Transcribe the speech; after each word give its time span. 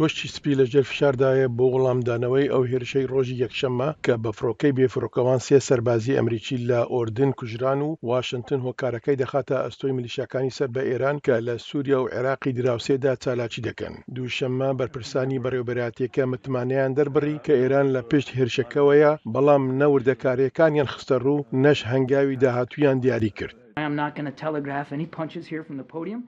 کۆشتی 0.00 0.28
سپی 0.36 0.54
لە 0.58 0.64
ژێر 0.72 0.86
فشاردایە 0.90 1.46
بۆ 1.58 1.66
وەڵامدانەوەی 1.74 2.50
ئەو 2.52 2.62
هێرشەی 2.70 3.08
ڕۆژی 3.12 3.40
یەکشەممە 3.44 3.88
کە 4.04 4.14
بە 4.22 4.30
فڕۆکەی 4.38 4.76
بێفرۆکەوان 4.78 5.40
سێ 5.46 5.58
سەربازی 5.68 6.16
ئەمریکی 6.18 6.56
لە 6.68 6.80
ئۆردن 6.94 7.30
کوژران 7.38 7.80
و 7.86 7.90
وااشنگتن 8.08 8.60
هۆکارەکەی 8.66 9.20
دەخاتە 9.22 9.56
ئەستۆی 9.64 9.96
ملیشەکانی 9.98 10.54
سەر 10.58 10.68
بە 10.74 10.82
ئێران 10.90 11.16
کە 11.26 11.34
لە 11.46 11.54
سووریا 11.66 11.98
و 12.02 12.10
عێراقی 12.14 12.56
دراوسێدا 12.58 13.12
چالاکی 13.22 13.60
دەکەن 13.68 13.94
دووشەممە 14.14 14.68
بەرپرسانی 14.78 15.42
بەڕێوبەراتیەکە 15.44 16.22
متمانیان 16.32 16.90
دەربڕی 16.98 17.42
کە 17.46 17.54
ئێران 17.60 17.86
لە 17.94 18.00
پشت 18.10 18.28
هێرشەکەوەیە 18.38 19.10
بەڵام 19.34 19.62
نەوردەکارەکانیان 19.80 20.88
خستە 20.92 21.16
ڕوو 21.24 21.46
نەش 21.64 21.78
هەنگاوی 21.92 22.40
داهاتویان 22.42 22.96
دیاری 23.04 23.32
کرد. 23.38 23.54
I'm 23.84 23.96
not 24.02 24.10
going 24.16 24.28
to 24.32 24.36
telegraph 24.46 24.88
any 24.98 25.06
punches 25.18 25.44
here 25.52 25.62
from 25.68 25.76
the 25.82 25.88
podium. 25.96 26.20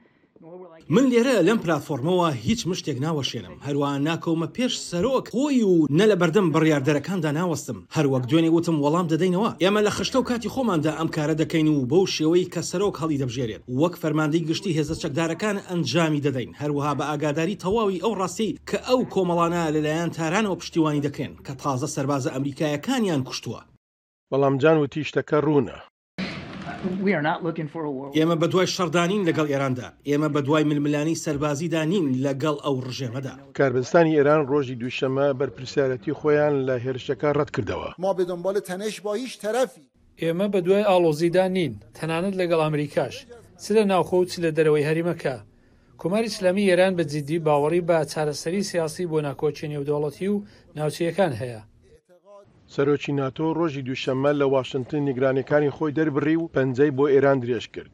من 0.89 1.05
لێرە 1.11 1.37
لەم 1.49 1.59
پلتفۆرمەوە 1.65 2.29
هیچ 2.47 2.61
مشتێک 2.71 2.99
ناوەشێنم 3.05 3.55
هەروە 3.67 3.89
ناکەومە 4.09 4.47
پێش 4.57 4.73
سەرۆک 4.91 5.27
خۆی 5.35 5.63
و 5.71 5.87
نە 5.99 6.05
لە 6.11 6.17
بەردەم 6.21 6.47
بڕیاردەرەکاندا 6.55 7.31
ناوەستم 7.39 7.79
هەروەک 7.97 8.25
دوێنێ 8.31 8.51
وتم 8.55 8.77
وەڵام 8.85 9.07
دەدەینەوە 9.13 9.51
ئێمە 9.63 9.81
لە 9.87 9.91
خشتە 9.97 10.19
و 10.21 10.27
کاتی 10.31 10.53
خۆماندا 10.55 10.93
ئەم 10.99 11.09
کارە 11.17 11.35
دەکەین 11.43 11.69
و 11.71 11.87
بەو 11.91 12.05
شێوەی 12.17 12.51
کە 12.53 12.61
سەرۆک 12.71 12.95
هەڵی 13.03 13.21
دەبژێرێت 13.23 13.63
وەک 13.81 13.95
فەرماندەی 14.03 14.47
گشتی 14.49 14.77
هێزە 14.79 14.95
چەکدارەکان 15.03 15.57
ئەنجامی 15.69 16.25
دەدەین 16.27 16.51
هەروەها 16.61 16.93
بە 16.99 17.05
ئاگاداری 17.11 17.61
تەواوی 17.63 18.03
ئەو 18.05 18.13
ڕاستی 18.21 18.51
کە 18.69 18.79
ئەو 18.89 18.99
کۆمەڵانە 19.15 19.63
لەلایەن 19.75 20.11
تارانەوە 20.17 20.59
پشتیوانی 20.61 21.05
دەکەن 21.07 21.33
کە 21.47 21.53
تازە 21.63 21.89
سەربازە 21.95 22.31
ئەمریکایەکانیان 22.35 23.23
کوشتووە 23.29 23.61
بەڵام 24.31 24.55
جان 24.63 24.77
وتی 24.83 25.03
شتەکە 25.09 25.37
ڕوونە 25.47 25.79
ئێمە 28.17 28.37
بە 28.43 28.47
دوای 28.53 28.67
شەردانین 28.75 29.23
لەگەڵ 29.29 29.47
ئێراندا 29.53 29.89
ئێمە 30.09 30.29
بە 30.35 30.41
دوای 30.47 30.65
ململانی 30.71 31.21
سەربازیدا 31.25 31.83
نین 31.93 32.07
لەگەڵ 32.27 32.57
ئەو 32.65 32.77
ڕژێمەدا 32.87 33.35
کاربستانی 33.59 34.17
ئێران 34.19 34.41
ڕۆژی 34.51 34.79
دووشەمە 34.81 35.27
بەرپرسیارەتی 35.41 36.17
خۆیان 36.21 36.55
لە 36.69 36.75
هێرشەکە 36.85 37.29
ڕەت 37.39 37.51
کردەوە 37.55 37.89
ما 38.03 38.11
بێدەمبالە 38.19 38.61
تەنش 38.69 38.97
با 39.05 39.13
هیچ 39.23 39.33
تەرەفی 39.45 39.87
ئێمە 40.23 40.47
بە 40.53 40.61
دوای 40.67 40.87
ئالۆزیدا 40.91 41.45
نین 41.57 41.73
تەنانەت 41.99 42.35
لەگەڵ 42.41 42.61
ئەمریکاش 42.65 43.15
چ 43.63 43.65
لە 43.77 43.83
ناوخۆ 43.93 44.17
و 44.19 44.25
چ 44.31 44.33
لە 44.45 44.51
دەرەوەی 44.57 44.87
هەریمەکە 44.89 45.37
کۆماری 46.01 46.31
ئسلامی 46.33 46.69
ئێران 46.71 46.93
بە 46.99 47.03
جددی 47.13 47.39
باوەڕی 47.47 47.87
بە 47.89 47.99
چارەسەری 48.13 48.63
سیاسی 48.71 49.09
بۆ 49.11 49.19
ناکۆچی 49.27 49.67
نێودوڵەتی 49.73 50.29
و 50.33 50.37
ناوچیەکان 50.77 51.33
هەیە 51.43 51.61
سەرۆکی 52.75 53.13
ناتۆ 53.21 53.47
ڕۆژی 53.59 53.83
دووشەمە 53.89 54.31
لە 54.41 54.47
واشنگتن 54.55 55.03
نیگرانیەکانی 55.09 55.75
خۆی 55.77 55.95
دەربڕی 55.99 56.37
و 56.39 56.51
پەنجەی 56.55 56.95
بۆ 56.97 57.05
ئێران 57.13 57.39
درێژ 57.45 57.67
کرد. 57.75 57.93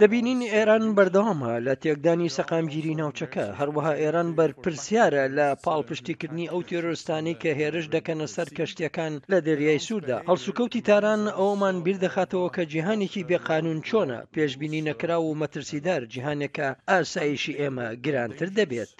دەبینین 0.00 0.40
ئێران 0.54 0.84
بەردەوامە 0.96 1.52
لە 1.66 1.74
تێکدانی 1.82 2.32
سەقامگیری 2.36 2.98
ناوچەکە 3.00 3.46
هەروەها 3.58 3.94
ئێران 4.02 4.28
بەرپرسیارە 4.38 5.24
لە 5.38 5.46
پاڵپشتیکردنی 5.64 6.50
ئەو 6.52 6.60
تێرۆستانی 6.68 7.34
کە 7.42 7.50
هێرش 7.60 7.86
دەکەنە 7.96 8.26
سەر 8.34 8.48
کەشتەکان 8.58 9.12
لە 9.32 9.38
دەریای 9.46 9.82
سووردا 9.86 10.18
هەڵسوکەوتی 10.30 10.84
تاران 10.88 11.22
ئەومان 11.38 11.76
بیردەخاتەوە 11.86 12.48
کە 12.56 12.62
جیهانێکی 12.72 13.26
بێقانون 13.30 13.78
چۆنە 13.88 14.18
پێشببینی 14.34 14.82
نەکرا 14.88 15.18
و 15.22 15.34
مەترسیدار 15.40 16.02
جیهانێکە 16.14 16.68
ئاسایشی 16.90 17.58
ئێمە 17.60 17.86
گرانتر 18.04 18.48
دەبێت. 18.58 18.96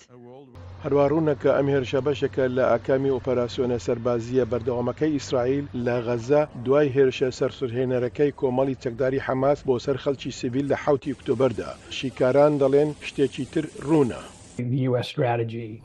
هەروە 0.85 1.05
ڕوونەکە 1.13 1.51
ئەم 1.57 1.67
هێرشە 1.75 2.01
بەشەکە 2.09 2.45
لە 2.57 2.65
ئاکامی 2.71 3.13
ئۆپەراسسیۆنە 3.15 3.79
سەربازیە 3.87 4.45
بەردەوامەکەی 4.53 5.15
ئیسرائیل 5.19 5.65
لە 5.87 5.95
غەزە 6.07 6.43
دوای 6.65 6.93
هێرشە 6.97 7.29
سەرسورهێنەرەکەی 7.39 8.35
کۆمەڵی 8.41 8.81
چەکداری 8.83 9.25
حماس 9.27 9.59
بۆ 9.69 9.75
سەر 9.85 9.97
خەڵکی 10.03 10.31
سیویل 10.41 10.67
لە 10.73 10.77
حوتی 10.85 11.11
ئۆکتۆبەردا 11.13 11.71
شیکاران 11.99 12.53
دەڵێن 12.63 12.91
شتێکی 13.09 13.45
تر 13.53 13.65
ڕوونە. 13.87 14.21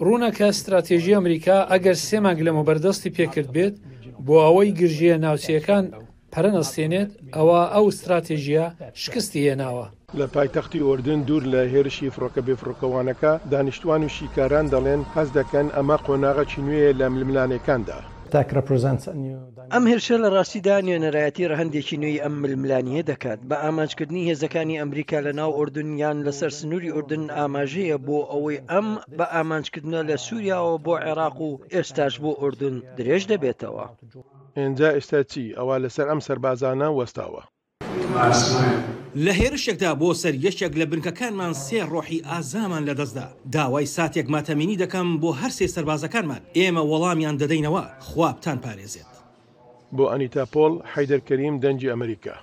ڕوونەکە 0.05 0.41
استراتێژی 0.53 1.13
ئەمریکا 1.17 1.57
ئەگەر 1.71 1.95
سێماگ 2.09 2.39
لە 2.47 2.51
مەبەردەستی 2.57 3.13
پێکرد 3.17 3.49
بێت 3.55 3.75
بۆ 4.25 4.35
ئەوەی 4.45 4.71
گرژیە 4.79 5.15
ناوچیەکان 5.25 5.85
پەرەنەستێنێت 6.33 7.11
ئەوە 7.35 7.59
ئەو 7.73 7.85
استراتێژیە 7.93 8.65
شکستی 9.03 9.41
هێناوە. 9.49 9.87
لە 10.21 10.25
پایتەختی 10.37 10.79
ئۆردن 10.87 11.19
دوور 11.27 11.43
لە 11.53 11.61
هێرشی 11.73 12.11
فڕۆکە 12.15 12.41
بێفڕۆکەوانەکە 12.47 13.31
دانیشتوان 13.51 14.01
و 14.07 14.13
شیکاران 14.17 14.65
دەڵێن 14.73 15.01
حەز 15.13 15.29
دەکەن 15.39 15.67
ئەمە 15.75 15.97
قۆناغەچی 16.05 16.61
نوێیە 16.65 16.91
لە 16.99 17.07
ململانەکاندا. 17.15 17.99
ئەم 19.73 19.83
هێرشە 19.91 20.15
لە 20.23 20.29
ڕاستیدا 20.35 20.75
نوێنەرایەتی 20.85 21.49
ڕەهندێکی 21.51 21.97
نوێی 22.03 22.21
ئەم 22.23 22.33
ململانیە 22.43 23.01
دەکات 23.11 23.39
بە 23.49 23.55
ئاماجکردنی 23.63 24.27
هێزەکانی 24.29 24.79
ئەمریکا 24.81 25.19
لە 25.27 25.31
ناو 25.39 25.51
ئۆردنیان 25.57 26.17
لەسەر 26.27 26.51
سنووری 26.59 26.93
ئوردن 26.95 27.23
ئاماژەیە 27.37 27.97
بۆ 28.07 28.19
ئەوەی 28.31 28.59
ئەم 28.71 28.87
بە 29.17 29.25
ئامانجکردنە 29.35 30.01
لە 30.09 30.15
سووریاوە 30.25 30.75
بۆ 30.85 30.93
عێراق 31.05 31.37
و 31.47 31.49
ئێستاش 31.73 32.13
بۆ 32.23 32.31
ئوردن 32.41 32.75
درێژ 32.97 33.23
دەبێتەوە. 33.31 33.85
ئێنجا 34.57 34.89
ئێستا 34.95 35.21
چی 35.31 35.43
ئەوە 35.57 35.75
لەسەر 35.83 36.07
ئەم 36.11 36.21
سەربازانە 36.27 36.89
وەستاوە. 36.97 37.43
لە 39.25 39.33
هێرشێکدا 39.39 39.91
بۆ 40.01 40.09
سەر 40.21 40.33
یەشێک 40.45 40.73
لە 40.79 40.85
بنکەکانمان 40.91 41.53
سێ 41.65 41.79
ڕۆحی 41.91 42.19
ئازامان 42.29 42.83
لەدەستدا 42.89 43.27
داوای 43.55 43.89
ساتێک 43.95 44.27
ماتەمینی 44.33 44.77
دەکەم 44.83 45.07
بۆ 45.21 45.29
هەرسێ 45.41 45.67
سەربازەکانمان 45.75 46.41
ئێمە 46.57 46.83
وەڵامیان 46.91 47.35
دەدەینەوە 47.41 47.83
خوابتان 48.07 48.57
پارێزێت 48.65 49.11
بۆ 49.95 50.05
ئەنیتا 50.11 50.43
پۆل 50.53 50.73
حیدەرکەریم 50.93 51.55
دەنجی 51.63 51.91
ئەمریکا 51.93 52.35